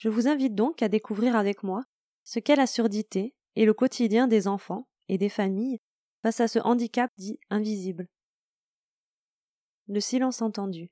Je 0.00 0.08
vous 0.08 0.28
invite 0.28 0.54
donc 0.54 0.82
à 0.82 0.88
découvrir 0.88 1.36
avec 1.36 1.62
moi 1.62 1.84
ce 2.24 2.38
qu'est 2.38 2.56
la 2.56 2.66
surdité 2.66 3.34
et 3.54 3.66
le 3.66 3.74
quotidien 3.74 4.28
des 4.28 4.48
enfants 4.48 4.88
et 5.08 5.18
des 5.18 5.28
familles 5.28 5.78
face 6.22 6.40
à 6.40 6.48
ce 6.48 6.58
handicap 6.58 7.10
dit 7.18 7.38
invisible. 7.50 8.08
Le 9.88 10.00
silence 10.00 10.40
entendu. 10.40 10.88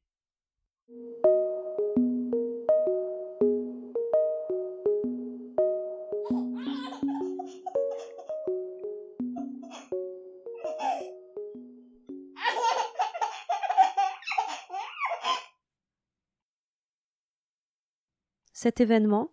Cet 18.60 18.80
événement, 18.80 19.30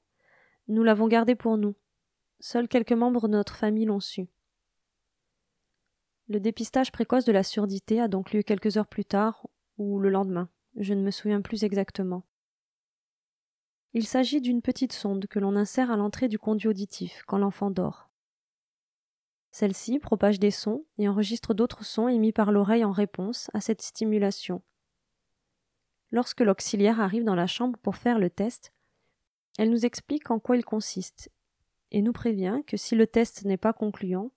nous 0.67 0.83
l'avons 0.83 1.07
gardé 1.07 1.33
pour 1.33 1.57
nous. 1.57 1.73
Seuls 2.39 2.67
quelques 2.67 2.91
membres 2.91 3.27
de 3.27 3.33
notre 3.33 3.55
famille 3.55 3.85
l'ont 3.85 3.99
su. 3.99 4.27
Le 6.27 6.39
dépistage 6.39 6.91
précoce 6.91 7.25
de 7.25 7.31
la 7.31 7.41
surdité 7.41 7.99
a 7.99 8.07
donc 8.07 8.33
lieu 8.33 8.43
quelques 8.43 8.77
heures 8.77 8.85
plus 8.85 9.03
tard 9.03 9.47
ou 9.79 9.97
le 9.97 10.09
lendemain, 10.09 10.47
je 10.75 10.93
ne 10.93 11.01
me 11.01 11.09
souviens 11.09 11.41
plus 11.41 11.63
exactement. 11.63 12.21
Il 13.93 14.05
s'agit 14.05 14.41
d'une 14.41 14.61
petite 14.61 14.93
sonde 14.93 15.25
que 15.25 15.39
l'on 15.39 15.55
insère 15.55 15.89
à 15.89 15.97
l'entrée 15.97 16.27
du 16.27 16.37
conduit 16.37 16.69
auditif 16.69 17.23
quand 17.25 17.39
l'enfant 17.39 17.71
dort. 17.71 18.11
Celle-ci 19.49 19.97
propage 19.97 20.39
des 20.39 20.51
sons 20.51 20.85
et 20.99 21.09
enregistre 21.09 21.55
d'autres 21.55 21.83
sons 21.83 22.09
émis 22.09 22.31
par 22.31 22.51
l'oreille 22.51 22.85
en 22.85 22.91
réponse 22.91 23.49
à 23.55 23.59
cette 23.59 23.81
stimulation. 23.81 24.61
Lorsque 26.11 26.41
l'auxiliaire 26.41 27.01
arrive 27.01 27.23
dans 27.23 27.33
la 27.33 27.47
chambre 27.47 27.79
pour 27.79 27.95
faire 27.95 28.19
le 28.19 28.29
test, 28.29 28.71
elle 29.57 29.69
nous 29.69 29.85
explique 29.85 30.31
en 30.31 30.39
quoi 30.39 30.57
il 30.57 30.65
consiste 30.65 31.31
et 31.91 32.01
nous 32.01 32.13
prévient 32.13 32.61
que 32.67 32.77
si 32.77 32.95
le 32.95 33.07
test 33.07 33.45
n'est 33.45 33.57
pas 33.57 33.73
concluant, 33.73 34.31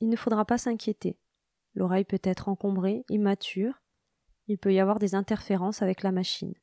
il 0.00 0.08
ne 0.08 0.16
faudra 0.16 0.44
pas 0.44 0.58
s'inquiéter. 0.58 1.18
L'oreille 1.74 2.04
peut 2.04 2.20
être 2.22 2.48
encombrée, 2.48 3.04
immature, 3.08 3.82
il 4.46 4.58
peut 4.58 4.72
y 4.72 4.80
avoir 4.80 4.98
des 4.98 5.14
interférences 5.14 5.82
avec 5.82 6.02
la 6.02 6.12
machine. 6.12 6.54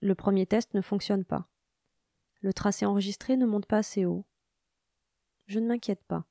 Le 0.00 0.14
premier 0.14 0.46
test 0.46 0.74
ne 0.74 0.80
fonctionne 0.80 1.24
pas. 1.24 1.48
Le 2.40 2.52
tracé 2.52 2.84
enregistré 2.84 3.36
ne 3.36 3.46
monte 3.46 3.66
pas 3.66 3.78
assez 3.78 4.04
haut. 4.04 4.26
Je 5.46 5.58
ne 5.58 5.66
m'inquiète 5.66 6.04
pas. 6.04 6.26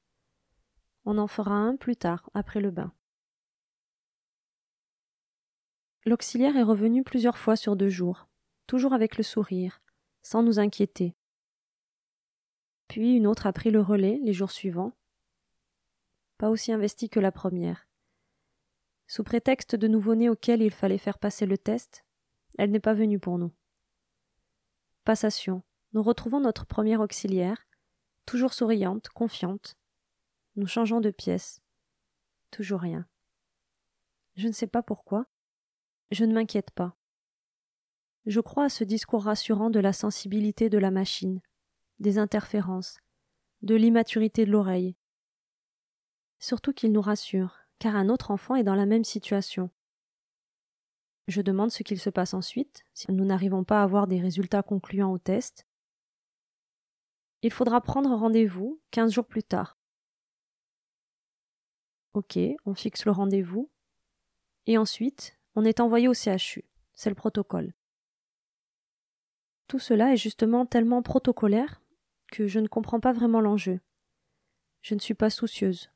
On 1.06 1.18
en 1.18 1.28
fera 1.28 1.56
un 1.56 1.76
plus 1.76 1.96
tard, 1.96 2.30
après 2.34 2.59
le 2.59 2.72
bain. 2.72 2.94
L'auxiliaire 6.06 6.58
est 6.58 6.64
revenu 6.64 7.03
plusieurs 7.03 7.38
fois 7.38 7.56
sur 7.56 7.76
deux 7.76 7.90
jours, 7.90 8.28
toujours 8.68 8.94
avec 8.94 9.18
le 9.18 9.24
sourire, 9.24 9.82
sans 10.22 10.44
nous 10.44 10.60
inquiéter. 10.60 11.16
Puis 12.88 13.16
une 13.16 13.28
autre 13.28 13.48
a 13.48 13.54
pris 13.54 13.72
le 13.72 13.82
relais 13.82 14.20
les 14.24 14.34
jours 14.34 14.52
suivants, 14.52 14.94
pas 16.38 16.50
aussi 16.50 16.72
investie 16.72 17.09
que 17.09 17.20
la 17.20 17.31
première. 17.31 17.88
Sous 19.08 19.24
prétexte 19.24 19.75
de 19.75 19.88
nouveau-né 19.88 20.30
auquel 20.30 20.62
il 20.62 20.72
fallait 20.72 20.98
faire 20.98 21.20
passer 21.20 21.46
le 21.46 21.58
test, 21.58 22.06
elle 22.58 22.72
n'est 22.72 22.80
pas 22.80 22.94
venue 22.94 23.20
pour 23.20 23.38
nous. 23.38 23.52
Passation. 25.04 25.62
Nous 25.94 26.04
retrouvons 26.04 26.42
notre 26.42 26.66
première 26.66 27.00
auxiliaire, 27.00 27.68
toujours 28.25 28.54
souriante, 28.54 29.08
confiante. 29.09 29.78
Nous 30.56 30.68
changeons 30.68 31.00
de 31.00 31.12
pièce. 31.12 31.62
Toujours 32.52 32.81
rien. 32.81 33.08
Je 34.36 34.48
ne 34.48 34.54
sais 34.54 34.68
pas 34.68 34.84
pourquoi. 34.84 35.25
Je 36.12 36.25
ne 36.25 36.34
m'inquiète 36.34 36.72
pas. 36.72 36.98
Je 38.25 38.40
crois 38.40 38.66
à 38.66 38.69
ce 38.69 38.84
discours 38.84 39.24
rassurant 39.24 39.69
de 39.69 39.80
la 39.80 39.94
sensibilité 39.94 40.69
de 40.69 40.80
la 40.80 40.90
machine, 40.90 41.41
des 42.00 42.18
interférences, 42.18 42.97
de 43.62 43.75
l'immaturité 43.75 44.46
de 44.46 44.52
l'oreille. 44.52 44.96
Surtout 46.40 46.74
qu'il 46.74 46.91
nous 46.91 47.02
rassure, 47.02 47.59
car 47.78 47.96
un 47.96 48.09
autre 48.09 48.31
enfant 48.31 48.56
est 48.56 48.63
dans 48.63 48.75
la 48.75 48.88
même 48.88 49.03
situation. 49.03 49.69
Je 51.28 51.41
demande 51.41 51.72
ce 51.72 51.84
qu'il 51.84 52.00
se 52.00 52.09
passe 52.09 52.34
ensuite, 52.34 52.84
si 52.94 53.12
nous 53.12 53.25
n'arrivons 53.25 53.63
pas 53.63 53.81
à 53.81 53.84
avoir 53.84 54.08
des 54.08 54.19
résultats 54.19 54.63
concluants 54.63 55.12
au 55.12 55.18
test. 55.19 55.68
Il 57.44 57.52
faudra 57.52 57.81
prendre 57.81 58.09
rendez-vous 58.09 58.81
quinze 58.90 59.13
jours 59.13 59.28
plus 59.28 59.44
tard. 59.44 59.78
Ok, 62.13 62.40
on 62.66 62.74
fixe 62.74 63.06
le 63.06 63.12
rendez-vous. 63.12 63.69
Et 64.66 64.80
ensuite, 64.80 65.38
on 65.53 65.63
est 65.63 65.80
envoyé 65.80 66.07
au 66.07 66.13
CHU. 66.13 66.66
C'est 66.94 67.09
le 67.09 67.16
protocole. 67.16 67.74
Tout 69.68 69.80
cela 69.80 70.14
est 70.14 70.18
justement 70.18 70.66
tellement 70.66 71.02
protocolaire 71.02 71.81
que 72.31 72.48
je 72.48 72.59
ne 72.59 72.68
comprends 72.68 73.00
pas 73.00 73.14
vraiment 73.14 73.42
l'enjeu. 73.42 73.80
Je 74.81 74.94
ne 74.94 75.00
suis 75.00 75.14
pas 75.14 75.30
soucieuse. 75.30 75.90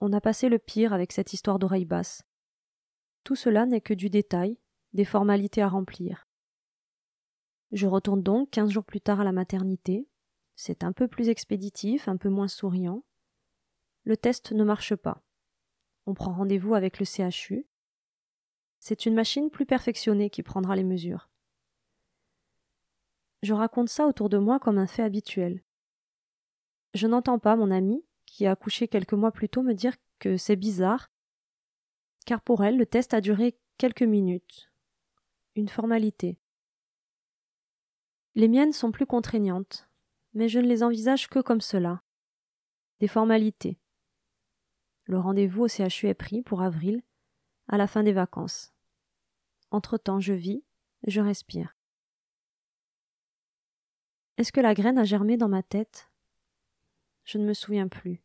On 0.00 0.12
a 0.12 0.20
passé 0.20 0.48
le 0.48 0.58
pire 0.58 0.92
avec 0.92 1.12
cette 1.12 1.32
histoire 1.32 1.58
d'oreille 1.58 1.84
basse. 1.84 2.22
Tout 3.24 3.34
cela 3.34 3.66
n'est 3.66 3.80
que 3.80 3.94
du 3.94 4.10
détail, 4.10 4.58
des 4.92 5.04
formalités 5.04 5.62
à 5.62 5.68
remplir. 5.68 6.28
Je 7.72 7.86
retourne 7.86 8.22
donc 8.22 8.50
quinze 8.50 8.70
jours 8.70 8.84
plus 8.84 9.00
tard 9.00 9.20
à 9.20 9.24
la 9.24 9.32
maternité. 9.32 10.08
C'est 10.54 10.84
un 10.84 10.92
peu 10.92 11.08
plus 11.08 11.28
expéditif, 11.28 12.06
un 12.06 12.16
peu 12.16 12.28
moins 12.28 12.48
souriant. 12.48 13.02
Le 14.04 14.16
test 14.16 14.52
ne 14.52 14.62
marche 14.62 14.94
pas. 14.94 15.24
On 16.06 16.14
prend 16.14 16.32
rendez-vous 16.32 16.74
avec 16.74 17.00
le 17.00 17.04
CHU. 17.04 17.66
C'est 18.78 19.06
une 19.06 19.14
machine 19.14 19.50
plus 19.50 19.66
perfectionnée 19.66 20.30
qui 20.30 20.44
prendra 20.44 20.76
les 20.76 20.84
mesures. 20.84 21.28
Je 23.42 23.52
raconte 23.52 23.88
ça 23.88 24.06
autour 24.06 24.28
de 24.28 24.38
moi 24.38 24.58
comme 24.58 24.78
un 24.78 24.86
fait 24.86 25.02
habituel. 25.02 25.62
Je 26.94 27.06
n'entends 27.06 27.38
pas 27.38 27.56
mon 27.56 27.70
amie, 27.70 28.04
qui 28.24 28.46
a 28.46 28.52
accouché 28.52 28.88
quelques 28.88 29.12
mois 29.12 29.32
plus 29.32 29.48
tôt, 29.48 29.62
me 29.62 29.74
dire 29.74 29.94
que 30.18 30.36
c'est 30.36 30.56
bizarre, 30.56 31.10
car 32.24 32.40
pour 32.40 32.64
elle, 32.64 32.76
le 32.76 32.86
test 32.86 33.14
a 33.14 33.20
duré 33.20 33.58
quelques 33.78 34.02
minutes. 34.02 34.70
Une 35.54 35.68
formalité. 35.68 36.38
Les 38.34 38.48
miennes 38.48 38.72
sont 38.72 38.92
plus 38.92 39.06
contraignantes, 39.06 39.88
mais 40.34 40.48
je 40.48 40.58
ne 40.58 40.66
les 40.66 40.82
envisage 40.82 41.28
que 41.28 41.38
comme 41.38 41.60
cela. 41.60 42.02
Des 43.00 43.08
formalités. 43.08 43.78
Le 45.04 45.18
rendez-vous 45.18 45.64
au 45.64 45.68
CHU 45.68 46.08
est 46.08 46.14
pris 46.14 46.42
pour 46.42 46.62
avril, 46.62 47.02
à 47.68 47.78
la 47.78 47.86
fin 47.86 48.02
des 48.02 48.12
vacances. 48.12 48.74
Entre-temps, 49.70 50.20
je 50.20 50.32
vis, 50.32 50.64
je 51.06 51.20
respire. 51.20 51.75
Est-ce 54.38 54.52
que 54.52 54.60
la 54.60 54.74
graine 54.74 54.98
a 54.98 55.04
germé 55.04 55.38
dans 55.38 55.48
ma 55.48 55.62
tête? 55.62 56.10
Je 57.24 57.38
ne 57.38 57.44
me 57.44 57.54
souviens 57.54 57.88
plus. 57.88 58.22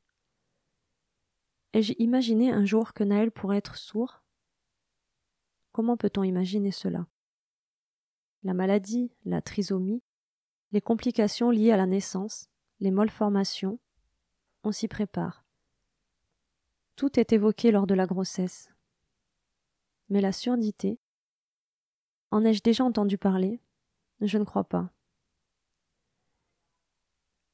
Ai-je 1.74 1.94
imaginé 2.00 2.52
un 2.52 2.66
jour 2.66 2.94
que 2.94 3.06
Naël 3.06 3.32
pourrait 3.32 3.58
être 3.58 3.78
sourd? 3.78 4.22
Comment 5.72 5.96
peut-on 5.96 6.24
imaginer 6.24 6.72
cela? 6.72 7.08
La 8.44 8.54
maladie, 8.54 9.14
la 9.24 9.42
trisomie, 9.42 10.04
les 10.74 10.82
complications 10.82 11.50
liées 11.50 11.72
à 11.72 11.78
la 11.78 11.86
naissance, 11.86 12.50
les 12.82 12.92
malformations, 12.92 13.80
on 14.64 14.74
s'y 14.74 14.90
prépare. 14.90 15.46
Tout 16.98 17.20
est 17.20 17.32
évoqué 17.32 17.72
lors 17.72 17.88
de 17.88 17.94
la 17.94 18.06
grossesse. 18.06 18.70
Mais 20.10 20.20
la 20.20 20.34
surdité? 20.34 21.00
En 22.32 22.44
ai-je 22.44 22.62
déjà 22.62 22.84
entendu 22.84 23.18
parler? 23.18 23.62
Je 24.20 24.38
ne 24.38 24.44
crois 24.44 24.66
pas. 24.66 24.92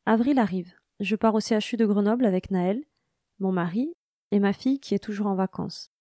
Avril 0.10 0.40
arrive. 0.40 0.74
Je 1.02 1.18
pars 1.18 1.36
au 1.36 1.42
CHU 1.42 1.76
de 1.76 1.86
Grenoble 1.86 2.26
avec 2.26 2.50
Naël, 2.50 2.82
mon 3.40 3.52
mari 3.52 3.94
et 4.32 4.40
ma 4.40 4.54
fille 4.54 4.80
qui 4.80 4.96
est 4.96 5.04
toujours 5.04 5.28
en 5.28 5.36
vacances. 5.36 5.92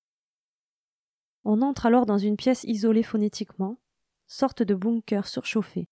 On 1.42 1.60
entre 1.60 1.86
alors 1.86 2.06
dans 2.06 2.16
une 2.16 2.36
pièce 2.36 2.62
isolée 2.62 3.02
phonétiquement, 3.02 3.80
sorte 4.28 4.62
de 4.62 4.76
bunker 4.76 5.26
surchauffé. 5.26 5.88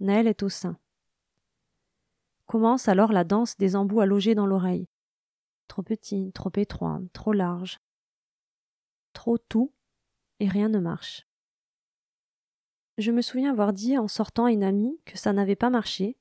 Naël 0.00 0.26
est 0.26 0.42
au 0.42 0.48
sein. 0.48 0.78
Commence 2.46 2.88
alors 2.88 3.12
la 3.12 3.22
danse 3.22 3.56
des 3.56 3.76
embouts 3.76 4.00
à 4.00 4.06
loger 4.06 4.34
dans 4.34 4.46
l'oreille. 4.46 4.88
Trop 5.68 5.82
petit, 5.82 6.32
trop 6.32 6.50
étroit, 6.56 7.00
trop 7.12 7.32
large. 7.32 7.78
Trop 9.12 9.38
tout, 9.38 9.72
et 10.40 10.48
rien 10.48 10.68
ne 10.68 10.80
marche. 10.80 11.24
Je 12.96 13.12
me 13.12 13.22
souviens 13.22 13.52
avoir 13.52 13.72
dit 13.72 13.96
en 13.96 14.08
sortant 14.08 14.46
à 14.46 14.50
une 14.50 14.64
amie 14.64 14.98
que 15.04 15.16
ça 15.16 15.32
n'avait 15.32 15.54
pas 15.54 15.70
marché, 15.70 16.16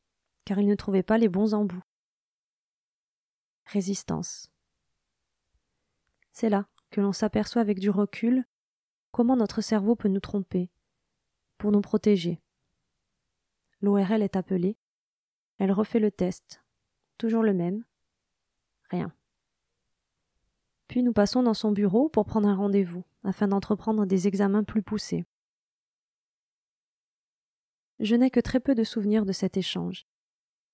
car 0.47 0.59
il 0.59 0.67
ne 0.67 0.75
trouvait 0.75 1.03
pas 1.03 1.17
les 1.17 1.27
bons 1.27 1.53
embouts. 1.53 1.83
Résistance. 3.65 4.49
C'est 6.31 6.47
là 6.47 6.69
que 6.89 7.01
l'on 7.01 7.11
s'aperçoit 7.11 7.61
avec 7.61 7.79
du 7.79 7.89
recul 7.89 8.45
comment 9.11 9.35
notre 9.35 9.59
cerveau 9.59 9.97
peut 9.97 10.07
nous 10.07 10.21
tromper, 10.21 10.69
pour 11.57 11.73
nous 11.73 11.81
protéger. 11.81 12.39
L'ORL 13.81 14.23
est 14.23 14.37
appelée, 14.37 14.77
elle 15.57 15.73
refait 15.73 15.99
le 15.99 16.11
test, 16.11 16.63
toujours 17.17 17.43
le 17.43 17.53
même, 17.53 17.83
rien. 18.89 19.11
Puis 20.87 21.03
nous 21.03 21.11
passons 21.11 21.43
dans 21.43 21.55
son 21.55 21.73
bureau 21.73 22.07
pour 22.07 22.23
prendre 22.23 22.47
un 22.47 22.55
rendez-vous, 22.55 23.03
afin 23.25 23.49
d'entreprendre 23.49 24.05
des 24.05 24.29
examens 24.29 24.63
plus 24.63 24.81
poussés. 24.81 25.25
Je 27.99 28.15
n'ai 28.15 28.31
que 28.31 28.39
très 28.39 28.61
peu 28.61 28.75
de 28.75 28.85
souvenirs 28.85 29.25
de 29.25 29.33
cet 29.33 29.57
échange. 29.57 30.07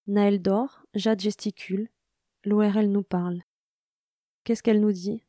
Naël 0.07 0.41
dort, 0.41 0.85
Jade 0.93 1.21
gesticule, 1.21 1.89
l'ORL 2.43 2.87
nous 2.87 3.03
parle. 3.03 3.41
Qu'est-ce 4.43 4.61
qu'elle 4.61 4.81
nous 4.81 4.91
dit? 4.91 5.23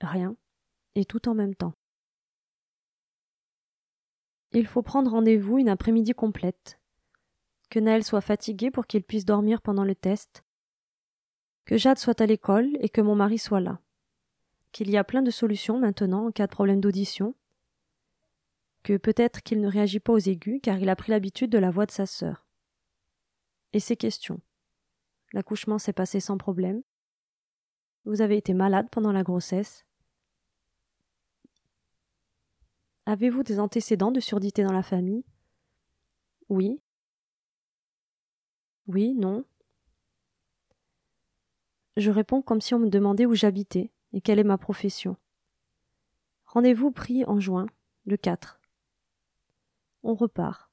Rien, 0.00 0.36
et 0.94 1.04
tout 1.04 1.28
en 1.28 1.34
même 1.34 1.56
temps. 1.56 1.74
Il 4.52 4.68
faut 4.68 4.82
prendre 4.82 5.10
rendez-vous 5.10 5.58
une 5.58 5.68
après-midi 5.68 6.12
complète. 6.12 6.78
Que 7.68 7.80
Naël 7.80 8.04
soit 8.04 8.20
fatigué 8.20 8.70
pour 8.70 8.86
qu'il 8.86 9.02
puisse 9.02 9.24
dormir 9.24 9.60
pendant 9.60 9.84
le 9.84 9.96
test. 9.96 10.44
Que 11.64 11.76
Jade 11.76 11.98
soit 11.98 12.20
à 12.20 12.26
l'école 12.26 12.76
et 12.78 12.88
que 12.88 13.00
mon 13.00 13.16
mari 13.16 13.38
soit 13.38 13.60
là. 13.60 13.80
Qu'il 14.70 14.88
y 14.88 14.96
a 14.96 15.02
plein 15.02 15.22
de 15.22 15.32
solutions 15.32 15.80
maintenant 15.80 16.28
en 16.28 16.30
cas 16.30 16.46
de 16.46 16.52
problème 16.52 16.80
d'audition. 16.80 17.34
Que 18.84 18.96
peut-être 18.96 19.42
qu'il 19.42 19.60
ne 19.60 19.68
réagit 19.68 19.98
pas 19.98 20.12
aux 20.12 20.18
aigus 20.18 20.60
car 20.62 20.78
il 20.78 20.88
a 20.88 20.94
pris 20.94 21.10
l'habitude 21.10 21.50
de 21.50 21.58
la 21.58 21.72
voix 21.72 21.86
de 21.86 21.90
sa 21.90 22.06
sœur. 22.06 22.45
Et 23.76 23.80
ces 23.80 23.94
questions. 23.94 24.40
L'accouchement 25.34 25.78
s'est 25.78 25.92
passé 25.92 26.18
sans 26.18 26.38
problème. 26.38 26.82
Vous 28.06 28.22
avez 28.22 28.38
été 28.38 28.54
malade 28.54 28.88
pendant 28.90 29.12
la 29.12 29.22
grossesse. 29.22 29.84
Avez-vous 33.04 33.42
des 33.42 33.60
antécédents 33.60 34.12
de 34.12 34.20
surdité 34.20 34.64
dans 34.64 34.72
la 34.72 34.82
famille? 34.82 35.26
Oui. 36.48 36.80
Oui, 38.86 39.12
non. 39.12 39.44
Je 41.98 42.10
réponds 42.10 42.40
comme 42.40 42.62
si 42.62 42.72
on 42.72 42.78
me 42.78 42.88
demandait 42.88 43.26
où 43.26 43.34
j'habitais 43.34 43.92
et 44.14 44.22
quelle 44.22 44.38
est 44.38 44.44
ma 44.44 44.56
profession. 44.56 45.18
Rendez-vous 46.46 46.92
pris 46.92 47.26
en 47.26 47.40
juin, 47.40 47.66
le 48.06 48.16
4. 48.16 48.58
On 50.02 50.14
repart. 50.14 50.70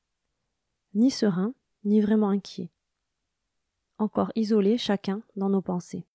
Ni 0.94 1.12
serein, 1.12 1.54
ni 1.84 2.00
vraiment 2.00 2.30
inquiet. 2.30 2.73
Encore 4.04 4.34
isolés 4.36 4.78
chacun 4.78 5.22
dans 5.38 5.48
nos 5.48 5.62
pensées. 5.62 6.06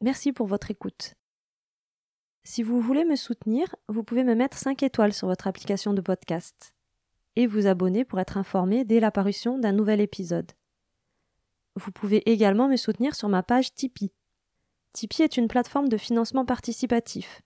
Merci 0.00 0.32
pour 0.32 0.46
votre 0.46 0.70
écoute. 0.70 1.16
Si 2.44 2.62
vous 2.62 2.80
voulez 2.80 3.04
me 3.04 3.14
soutenir, 3.14 3.76
vous 3.88 4.02
pouvez 4.02 4.24
me 4.24 4.34
mettre 4.34 4.56
5 4.56 4.82
étoiles 4.82 5.12
sur 5.12 5.28
votre 5.28 5.46
application 5.46 5.92
de 5.92 6.00
podcast 6.00 6.72
et 7.34 7.46
vous 7.46 7.66
abonner 7.66 8.06
pour 8.06 8.20
être 8.20 8.38
informé 8.38 8.86
dès 8.86 9.00
l'apparition 9.00 9.58
d'un 9.58 9.72
nouvel 9.72 10.00
épisode. 10.00 10.50
Vous 11.76 11.92
pouvez 11.92 12.28
également 12.30 12.68
me 12.68 12.76
soutenir 12.76 13.14
sur 13.14 13.28
ma 13.28 13.42
page 13.42 13.74
Tipeee. 13.74 14.10
Tipeee 14.94 15.22
est 15.22 15.36
une 15.36 15.46
plateforme 15.46 15.90
de 15.90 15.98
financement 15.98 16.46
participatif. 16.46 17.42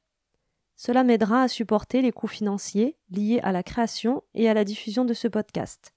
Cela 0.77 1.03
m'aidera 1.03 1.43
à 1.43 1.49
supporter 1.49 2.00
les 2.00 2.12
coûts 2.12 2.29
financiers 2.29 2.97
liés 3.11 3.41
à 3.43 3.50
la 3.50 3.65
création 3.65 4.23
et 4.35 4.49
à 4.49 4.55
la 4.55 4.65
diffusion 4.65 5.05
de 5.05 5.15
ce 5.15 5.27
podcast. 5.27 5.93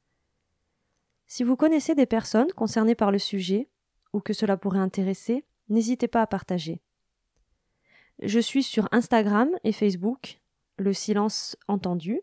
Si 1.27 1.43
vous 1.43 1.55
connaissez 1.55 1.93
des 1.95 2.07
personnes 2.07 2.51
concernées 2.51 2.95
par 2.95 3.11
le 3.11 3.19
sujet, 3.19 3.69
ou 4.13 4.19
que 4.19 4.33
cela 4.33 4.57
pourrait 4.57 4.79
intéresser, 4.79 5.45
n'hésitez 5.69 6.07
pas 6.07 6.21
à 6.21 6.27
partager. 6.27 6.81
Je 8.19 8.39
suis 8.39 8.63
sur 8.63 8.89
Instagram 8.91 9.49
et 9.63 9.71
Facebook, 9.71 10.41
le 10.77 10.91
silence 10.93 11.55
entendu, 11.67 12.19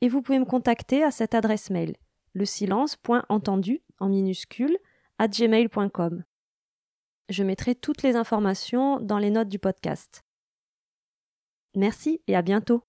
et 0.00 0.08
vous 0.08 0.20
pouvez 0.20 0.38
me 0.38 0.44
contacter 0.44 1.02
à 1.04 1.10
cette 1.10 1.34
adresse 1.34 1.70
mail, 1.70 1.96
le 2.32 2.44
silence.entendu 2.44 3.82
en 3.98 4.08
minuscule 4.08 4.78
gmail.com. 5.26 6.22
Je 7.28 7.42
mettrai 7.42 7.74
toutes 7.74 8.02
les 8.02 8.16
informations 8.16 9.00
dans 9.00 9.18
les 9.18 9.30
notes 9.30 9.48
du 9.48 9.58
podcast. 9.58 10.22
Merci 11.74 12.22
et 12.26 12.36
à 12.36 12.42
bientôt. 12.42 12.87